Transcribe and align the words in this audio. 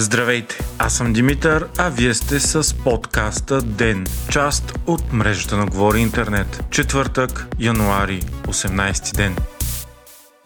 Здравейте, 0.00 0.58
аз 0.78 0.96
съм 0.96 1.12
Димитър, 1.12 1.68
а 1.78 1.88
вие 1.88 2.14
сте 2.14 2.40
с 2.40 2.74
подкаста 2.74 3.62
ДЕН, 3.62 4.06
част 4.30 4.78
от 4.86 5.12
мрежата 5.12 5.56
на 5.56 5.66
Говори 5.66 6.00
Интернет. 6.00 6.64
Четвъртък, 6.70 7.46
януари, 7.58 8.20
18 8.46 9.16
ден. 9.16 9.36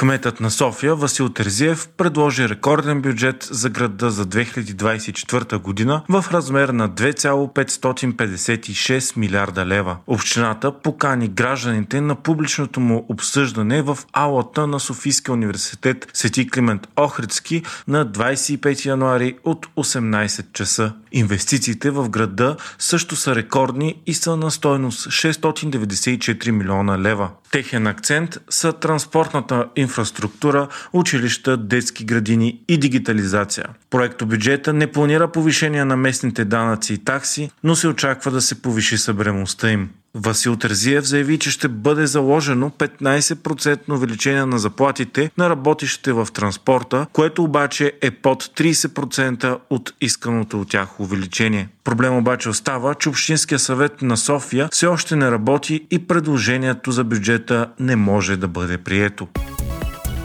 Кметът 0.00 0.40
на 0.40 0.50
София 0.50 0.94
Васил 0.94 1.28
Терзиев 1.28 1.88
предложи 1.96 2.48
рекорден 2.48 3.02
бюджет 3.02 3.48
за 3.50 3.70
града 3.70 4.10
за 4.10 4.26
2024 4.26 5.58
година 5.58 6.02
в 6.08 6.24
размер 6.32 6.68
на 6.68 6.90
2,556 6.90 9.16
милиарда 9.16 9.66
лева. 9.66 9.96
Общината 10.06 10.72
покани 10.72 11.28
гражданите 11.28 12.00
на 12.00 12.14
публичното 12.14 12.80
му 12.80 13.06
обсъждане 13.08 13.82
в 13.82 13.98
аулата 14.12 14.66
на 14.66 14.80
Софийския 14.80 15.32
университет 15.32 16.08
Свети 16.14 16.50
Климент 16.50 16.88
Охридски 16.96 17.62
на 17.88 18.06
25 18.06 18.86
януари 18.86 19.36
от 19.44 19.66
18 19.66 20.52
часа. 20.52 20.92
Инвестициите 21.12 21.90
в 21.90 22.08
града 22.08 22.56
също 22.78 23.16
са 23.16 23.34
рекордни 23.34 24.02
и 24.06 24.14
са 24.14 24.36
на 24.36 24.50
стойност 24.50 25.08
694 25.08 26.50
милиона 26.50 26.98
лева. 26.98 27.30
Техен 27.50 27.86
акцент 27.86 28.38
са 28.50 28.72
транспортната 28.72 29.66
инфраструктура 29.76 29.89
инфраструктура, 29.90 30.68
училища, 30.92 31.56
детски 31.56 32.04
градини 32.04 32.60
и 32.68 32.78
дигитализация. 32.78 33.66
Проекто 33.90 34.26
бюджета 34.26 34.72
не 34.72 34.86
планира 34.86 35.28
повишение 35.28 35.84
на 35.84 35.96
местните 35.96 36.44
данъци 36.44 36.94
и 36.94 36.98
такси, 36.98 37.50
но 37.64 37.76
се 37.76 37.88
очаква 37.88 38.30
да 38.30 38.40
се 38.40 38.62
повиши 38.62 38.98
съберемостта 38.98 39.70
им. 39.70 39.90
Васил 40.14 40.56
Терзиев 40.56 41.04
заяви, 41.04 41.38
че 41.38 41.50
ще 41.50 41.68
бъде 41.68 42.06
заложено 42.06 42.70
15% 42.70 43.92
увеличение 43.92 44.46
на 44.46 44.58
заплатите 44.58 45.30
на 45.38 45.50
работещите 45.50 46.12
в 46.12 46.28
транспорта, 46.32 47.06
което 47.12 47.44
обаче 47.44 47.92
е 48.00 48.10
под 48.10 48.44
30% 48.44 49.58
от 49.70 49.92
исканото 50.00 50.60
от 50.60 50.68
тях 50.68 51.00
увеличение. 51.00 51.68
Проблем 51.84 52.16
обаче 52.16 52.48
остава, 52.48 52.94
че 52.94 53.08
Общинския 53.08 53.58
съвет 53.58 54.02
на 54.02 54.16
София 54.16 54.68
все 54.72 54.86
още 54.86 55.16
не 55.16 55.30
работи 55.30 55.86
и 55.90 56.06
предложението 56.06 56.92
за 56.92 57.04
бюджета 57.04 57.70
не 57.80 57.96
може 57.96 58.36
да 58.36 58.48
бъде 58.48 58.78
прието. 58.78 59.28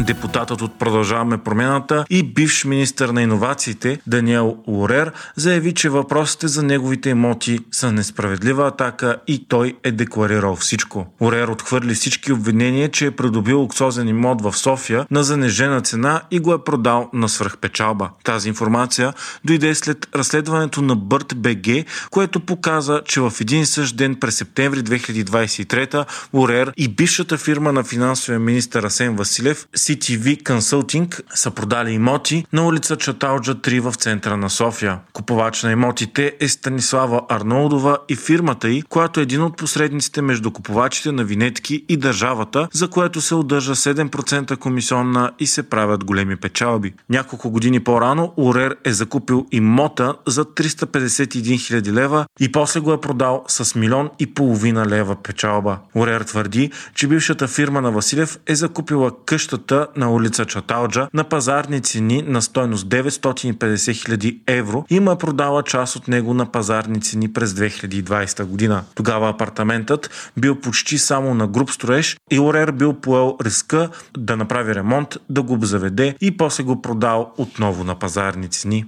Депутатът 0.00 0.62
от 0.62 0.78
Продължаваме 0.78 1.38
промяната 1.38 2.04
и 2.10 2.22
бивш 2.22 2.64
министър 2.64 3.08
на 3.08 3.22
иновациите 3.22 3.98
Даниел 4.06 4.56
Урер 4.66 5.12
заяви, 5.36 5.74
че 5.74 5.88
въпросите 5.88 6.48
за 6.48 6.62
неговите 6.62 7.10
имоти 7.10 7.58
са 7.72 7.92
несправедлива 7.92 8.66
атака 8.66 9.16
и 9.26 9.48
той 9.48 9.76
е 9.84 9.92
декларирал 9.92 10.56
всичко. 10.56 11.06
Урер 11.20 11.48
отхвърли 11.48 11.94
всички 11.94 12.32
обвинения, 12.32 12.88
че 12.90 13.06
е 13.06 13.10
придобил 13.10 13.60
луксозен 13.60 14.08
имот 14.08 14.42
в 14.42 14.56
София 14.56 15.06
на 15.10 15.24
занежена 15.24 15.80
цена 15.80 16.22
и 16.30 16.38
го 16.38 16.54
е 16.54 16.64
продал 16.64 17.10
на 17.12 17.28
свръхпечалба. 17.28 18.10
Тази 18.24 18.48
информация 18.48 19.12
дойде 19.44 19.74
след 19.74 20.08
разследването 20.16 20.82
на 20.82 20.96
Бърт 20.96 21.34
БГ, 21.36 21.84
което 22.10 22.40
показа, 22.40 23.00
че 23.04 23.20
в 23.20 23.32
един 23.40 23.66
същ 23.66 23.96
ден 23.96 24.14
през 24.14 24.36
септември 24.36 24.80
2023 24.80 26.04
Урер 26.32 26.72
и 26.76 26.88
бившата 26.88 27.38
фирма 27.38 27.72
на 27.72 27.84
финансовия 27.84 28.40
министър 28.40 28.82
Асен 28.82 29.16
Василев 29.16 29.66
CTV 29.86 30.42
Consulting 30.42 31.20
са 31.34 31.50
продали 31.50 31.90
имоти 31.90 32.46
на 32.52 32.66
улица 32.66 32.96
Чаталджа 32.96 33.54
3 33.54 33.80
в 33.80 33.94
центъра 33.94 34.36
на 34.36 34.50
София. 34.50 34.98
Купувач 35.12 35.62
на 35.62 35.72
имотите 35.72 36.32
е 36.40 36.48
Станислава 36.48 37.22
Арнолдова 37.28 37.98
и 38.08 38.16
фирмата 38.16 38.68
й, 38.68 38.82
която 38.82 39.20
е 39.20 39.22
един 39.22 39.42
от 39.42 39.56
посредниците 39.56 40.22
между 40.22 40.50
купувачите 40.50 41.12
на 41.12 41.24
винетки 41.24 41.84
и 41.88 41.96
държавата, 41.96 42.68
за 42.72 42.88
което 42.88 43.20
се 43.20 43.34
удържа 43.34 43.74
7% 43.74 44.56
комисионна 44.56 45.32
и 45.38 45.46
се 45.46 45.62
правят 45.62 46.04
големи 46.04 46.36
печалби. 46.36 46.94
Няколко 47.10 47.50
години 47.50 47.80
по-рано 47.80 48.32
Урер 48.36 48.76
е 48.84 48.92
закупил 48.92 49.46
имота 49.52 50.14
за 50.26 50.44
351 50.44 51.26
000 51.26 51.92
лева 51.92 52.26
и 52.40 52.52
после 52.52 52.80
го 52.80 52.92
е 52.92 53.00
продал 53.00 53.44
с 53.48 53.74
милион 53.74 54.10
и 54.18 54.34
половина 54.34 54.86
лева 54.86 55.16
печалба. 55.22 55.78
Урер 55.94 56.20
твърди, 56.20 56.70
че 56.94 57.06
бившата 57.06 57.48
фирма 57.48 57.80
на 57.80 57.90
Василев 57.90 58.38
е 58.46 58.54
закупила 58.54 59.10
къщата 59.26 59.75
имота 59.76 59.88
на 59.96 60.10
улица 60.10 60.44
Чаталджа 60.44 61.08
на 61.14 61.24
пазарни 61.24 61.80
цени 61.80 62.22
на 62.26 62.42
стойност 62.42 62.86
950 62.88 63.76
000 63.76 64.38
евро 64.46 64.84
и 64.90 65.00
му 65.00 65.10
е 65.10 65.18
продала 65.18 65.62
част 65.62 65.96
от 65.96 66.08
него 66.08 66.34
на 66.34 66.46
пазарни 66.46 67.00
цени 67.00 67.32
през 67.32 67.52
2020 67.52 68.44
година. 68.44 68.84
Тогава 68.94 69.28
апартаментът 69.28 70.32
бил 70.36 70.60
почти 70.60 70.98
само 70.98 71.34
на 71.34 71.46
груп 71.46 71.70
строеж 71.70 72.16
и 72.30 72.40
Орер 72.40 72.72
бил 72.72 72.92
поел 72.92 73.36
риска 73.44 73.88
да 74.18 74.36
направи 74.36 74.74
ремонт, 74.74 75.16
да 75.30 75.42
го 75.42 75.58
заведе 75.62 76.16
и 76.20 76.36
после 76.36 76.64
го 76.64 76.82
продал 76.82 77.32
отново 77.38 77.84
на 77.84 77.94
пазарни 77.94 78.48
цени. 78.48 78.84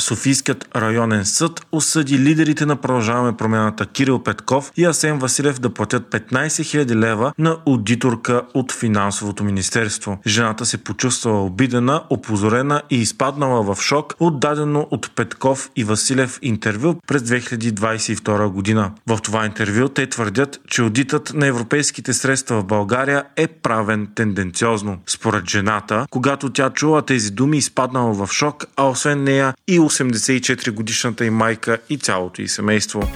Софийският 0.00 0.68
районен 0.76 1.24
съд 1.24 1.66
осъди 1.72 2.18
лидерите 2.18 2.66
на 2.66 2.76
Продължаваме 2.76 3.36
промяната 3.36 3.86
Кирил 3.86 4.22
Петков 4.22 4.72
и 4.76 4.84
Асен 4.84 5.18
Василев 5.18 5.60
да 5.60 5.74
платят 5.74 6.02
15 6.10 6.46
000 6.46 6.94
лева 6.94 7.32
на 7.38 7.56
аудиторка 7.66 8.42
от 8.54 8.72
Финансовото 8.72 9.44
министерство. 9.44 10.18
Жената 10.26 10.66
се 10.66 10.78
почувствала 10.78 11.44
обидена, 11.44 12.02
опозорена 12.10 12.82
и 12.90 12.96
изпаднала 12.96 13.74
в 13.74 13.82
шок 13.82 14.14
от 14.20 14.40
дадено 14.40 14.86
от 14.90 15.14
Петков 15.16 15.70
и 15.76 15.84
Василев 15.84 16.38
интервю 16.42 16.94
през 17.06 17.22
2022 17.22 18.48
година. 18.48 18.92
В 19.06 19.18
това 19.22 19.46
интервю 19.46 19.88
те 19.88 20.06
твърдят, 20.06 20.60
че 20.68 20.82
аудитът 20.82 21.34
на 21.34 21.46
европейските 21.46 22.12
средства 22.12 22.60
в 22.60 22.64
България 22.64 23.24
е 23.36 23.46
правен 23.46 24.08
тенденциозно. 24.14 24.98
Според 25.06 25.48
жената, 25.48 26.06
когато 26.10 26.50
тя 26.50 26.70
чула 26.70 27.02
тези 27.02 27.30
думи, 27.30 27.56
изпаднала 27.56 28.12
в 28.12 28.32
шок, 28.32 28.64
а 28.76 28.88
освен 28.88 29.24
нея 29.24 29.54
и 29.68 29.80
84 29.90 30.70
годишната 30.70 31.24
и 31.24 31.30
майка 31.30 31.78
и 31.88 31.98
цялото 31.98 32.42
й 32.42 32.48
семейство. 32.48 33.10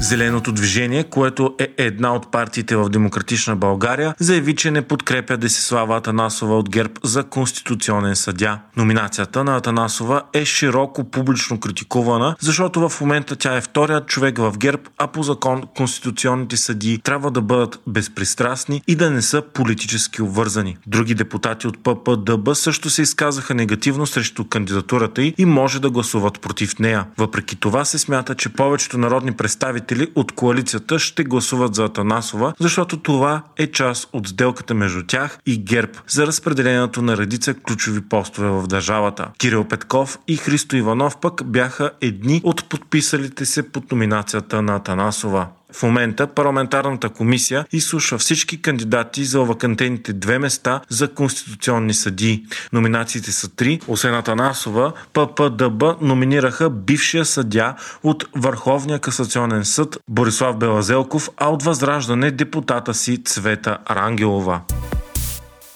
Зеленото 0.00 0.52
движение, 0.52 1.04
което 1.04 1.54
е 1.58 1.68
една 1.76 2.14
от 2.14 2.30
партиите 2.30 2.76
в 2.76 2.88
Демократична 2.88 3.56
България, 3.56 4.14
заяви, 4.18 4.56
че 4.56 4.70
не 4.70 4.82
подкрепя 4.82 5.36
Десислава 5.36 5.96
Атанасова 5.96 6.58
от 6.58 6.70
ГЕРБ 6.70 6.92
за 7.04 7.24
конституционен 7.24 8.16
съдя. 8.16 8.58
Номинацията 8.76 9.44
на 9.44 9.56
Атанасова 9.56 10.22
е 10.32 10.44
широко 10.44 11.04
публично 11.04 11.60
критикувана, 11.60 12.36
защото 12.40 12.88
в 12.88 13.00
момента 13.00 13.36
тя 13.36 13.56
е 13.56 13.60
вторият 13.60 14.06
човек 14.06 14.38
в 14.38 14.54
ГЕРБ, 14.58 14.82
а 14.98 15.06
по 15.06 15.22
закон 15.22 15.62
конституционните 15.76 16.56
съдии 16.56 16.98
трябва 16.98 17.30
да 17.30 17.40
бъдат 17.40 17.80
безпристрастни 17.86 18.82
и 18.86 18.94
да 18.94 19.10
не 19.10 19.22
са 19.22 19.42
политически 19.54 20.22
обвързани. 20.22 20.76
Други 20.86 21.14
депутати 21.14 21.66
от 21.66 21.82
ППДБ 21.82 22.54
също 22.54 22.90
се 22.90 23.02
изказаха 23.02 23.54
негативно 23.54 24.06
срещу 24.06 24.44
кандидатурата 24.44 25.22
й 25.22 25.34
и 25.38 25.44
може 25.44 25.80
да 25.80 25.90
гласуват 25.90 26.40
против 26.40 26.78
нея. 26.78 27.06
Въпреки 27.18 27.56
това 27.56 27.84
се 27.84 27.98
смята, 27.98 28.34
че 28.34 28.48
повечето 28.48 28.98
народни 28.98 29.32
представители 29.32 29.89
представители 29.90 30.12
от 30.14 30.32
коалицията 30.32 30.98
ще 30.98 31.24
гласуват 31.24 31.74
за 31.74 31.84
Атанасова, 31.84 32.54
защото 32.60 32.96
това 32.96 33.42
е 33.56 33.66
част 33.66 34.08
от 34.12 34.28
сделката 34.28 34.74
между 34.74 35.02
тях 35.06 35.38
и 35.46 35.64
ГЕРБ 35.64 35.92
за 36.08 36.26
разпределението 36.26 37.02
на 37.02 37.16
редица 37.16 37.54
ключови 37.54 38.00
постове 38.00 38.48
в 38.48 38.66
държавата. 38.66 39.30
Кирил 39.38 39.64
Петков 39.64 40.18
и 40.28 40.36
Христо 40.36 40.76
Иванов 40.76 41.16
пък 41.20 41.44
бяха 41.44 41.90
едни 42.00 42.40
от 42.44 42.68
подписалите 42.68 43.46
се 43.46 43.72
под 43.72 43.92
номинацията 43.92 44.62
на 44.62 44.76
Атанасова. 44.76 45.46
В 45.72 45.82
момента 45.82 46.26
парламентарната 46.26 47.08
комисия 47.08 47.66
изслушва 47.72 48.18
всички 48.18 48.62
кандидати 48.62 49.24
за 49.24 49.40
вакантените 49.40 50.12
две 50.12 50.38
места 50.38 50.80
за 50.88 51.08
конституционни 51.08 51.94
съдии. 51.94 52.44
Номинациите 52.72 53.32
са 53.32 53.48
три. 53.48 53.80
Освен 53.88 54.14
Атанасова, 54.14 54.92
ППДБ 55.12 55.82
номинираха 56.00 56.70
бившия 56.70 57.24
съдя 57.24 57.74
от 58.02 58.24
Върховния 58.36 58.98
касационен 58.98 59.64
съд 59.64 59.98
Борислав 60.08 60.56
Белазелков, 60.56 61.30
а 61.36 61.48
от 61.48 61.62
Възраждане 61.62 62.30
депутата 62.30 62.94
си 62.94 63.24
Цвета 63.24 63.78
Рангелова. 63.90 64.60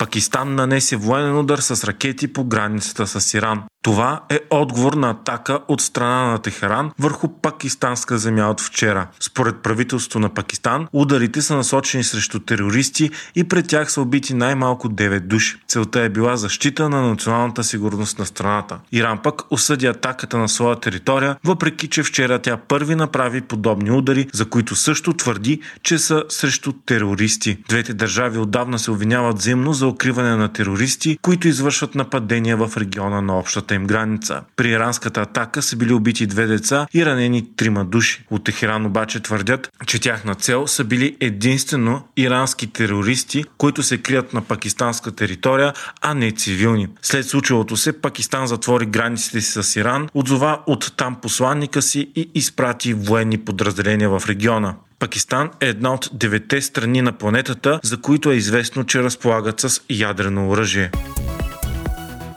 Пакистан 0.05 0.55
нанесе 0.55 0.97
военен 0.97 1.39
удар 1.39 1.59
с 1.59 1.85
ракети 1.85 2.33
по 2.33 2.45
границата 2.45 3.07
с 3.07 3.35
Иран. 3.35 3.63
Това 3.85 4.21
е 4.31 4.41
отговор 4.51 4.93
на 4.93 5.11
атака 5.11 5.59
от 5.69 5.81
страна 5.81 6.31
на 6.31 6.39
Техеран 6.39 6.91
върху 6.99 7.29
пакистанска 7.29 8.19
земя 8.19 8.51
от 8.51 8.61
вчера. 8.61 9.07
Според 9.21 9.57
правителството 9.57 10.19
на 10.19 10.29
Пакистан, 10.29 10.89
ударите 10.93 11.43
са 11.43 11.57
насочени 11.57 12.05
срещу 12.05 12.41
терористи 12.41 13.11
и 13.35 13.45
пред 13.45 13.69
тях 13.69 13.93
са 13.93 14.01
убити 14.01 14.35
най-малко 14.35 14.89
9 14.89 15.21
души. 15.21 15.57
Целта 15.69 16.01
е 16.01 16.09
била 16.09 16.37
защита 16.37 16.89
на 16.89 17.03
националната 17.09 17.65
сигурност 17.65 18.19
на 18.19 18.27
страната. 18.27 18.79
Иран 18.93 19.19
пък 19.23 19.43
осъди 19.51 19.87
атаката 19.87 20.39
на 20.39 20.49
своя 20.49 20.77
територия, 20.77 21.37
въпреки 21.45 21.89
че 21.89 22.03
вчера 22.03 22.39
тя 22.39 22.57
първи 22.57 22.95
направи 22.95 23.41
подобни 23.41 23.91
удари, 23.91 24.29
за 24.33 24.45
които 24.45 24.77
също 24.77 25.13
твърди, 25.13 25.61
че 25.83 25.99
са 25.99 26.25
срещу 26.29 26.73
терористи. 26.73 27.59
Двете 27.69 27.95
държави 27.95 28.39
отдавна 28.39 28.79
се 28.79 28.91
обвиняват 28.91 29.39
взаимно 29.39 29.73
за 29.73 29.87
укриване 29.95 30.37
на 30.37 30.49
терористи, 30.49 31.19
които 31.23 31.49
извършват 31.49 31.95
нападения 31.95 32.57
в 32.57 32.77
региона 32.77 33.21
на 33.21 33.39
общата 33.39 33.75
им 33.75 33.87
граница. 33.87 34.43
При 34.57 34.69
иранската 34.69 35.21
атака 35.21 35.63
са 35.63 35.77
били 35.77 35.93
убити 35.93 36.27
две 36.27 36.47
деца 36.47 36.87
и 36.95 37.07
ранени 37.07 37.57
трима 37.57 37.85
души. 37.85 38.25
От 38.31 38.45
Техеран 38.45 38.87
обаче 38.87 39.21
твърдят, 39.21 39.73
че 39.87 40.01
тяхна 40.01 40.35
цел 40.35 40.67
са 40.67 40.85
били 40.85 41.17
единствено 41.21 42.03
ирански 42.17 42.67
терористи, 42.67 43.45
които 43.59 43.83
се 43.83 43.99
крият 43.99 44.35
на 44.35 44.41
пакистанска 44.41 45.13
територия, 45.13 45.73
а 46.01 46.15
не 46.15 46.31
цивилни. 46.33 46.89
След 47.03 47.27
случилото 47.27 47.77
се, 47.77 48.01
Пакистан 48.01 48.47
затвори 48.47 48.87
границите 48.87 49.41
си 49.41 49.63
с 49.63 49.77
Иран, 49.77 50.09
отзова 50.15 50.61
от 50.67 50.93
там 50.97 51.17
посланника 51.23 51.83
си 51.83 52.11
и 52.17 52.31
изпрати 52.35 52.95
военни 52.95 53.39
подразделения 53.39 54.11
в 54.11 54.23
региона. 54.29 54.75
Пакистан 55.05 55.51
е 55.61 55.69
една 55.69 55.95
от 55.95 56.11
девете 56.13 56.61
страни 56.61 57.03
на 57.03 57.13
планетата, 57.13 57.81
за 57.83 58.01
които 58.01 58.31
е 58.31 58.35
известно, 58.35 58.85
че 58.85 59.03
разполагат 59.03 59.61
с 59.61 59.81
ядрено 59.91 60.49
оръжие. 60.51 60.91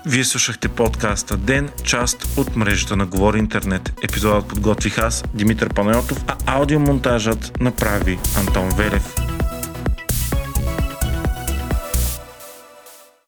Вие 0.05 0.23
слушахте 0.23 0.67
подкаста 0.67 1.37
Ден, 1.37 1.69
част 1.83 2.27
от 2.37 2.55
мрежата 2.55 2.95
на 2.95 3.05
Говори 3.05 3.39
Интернет. 3.39 3.93
Епизодът 4.03 4.47
подготвих 4.47 4.97
аз, 4.97 5.23
Димитър 5.33 5.73
Панайотов, 5.73 6.23
а 6.27 6.35
аудиомонтажът 6.45 7.59
направи 7.59 8.19
Антон 8.37 8.69
Велев. 8.69 9.16